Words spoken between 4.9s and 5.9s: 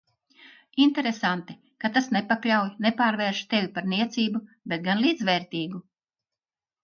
līdzvērtīgu.